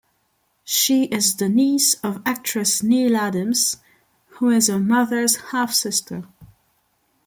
She 0.63 1.03
is 1.03 1.35
the 1.35 1.47
niece 1.47 1.93
of 2.03 2.23
actress 2.25 2.81
Neile 2.81 3.15
Adams, 3.15 3.77
who 4.29 4.49
is 4.49 4.65
her 4.67 4.79
mother's 4.79 5.35
half-sister. 5.51 6.27